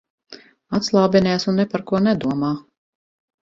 Atslābinies 0.77 1.45
un 1.53 1.61
ne 1.63 1.67
par 1.75 1.85
ko 1.93 2.01
nedomā. 2.09 2.53